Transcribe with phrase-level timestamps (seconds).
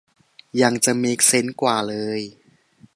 [0.61, 2.21] ยังจะเม็กเซนส์กว่าเลย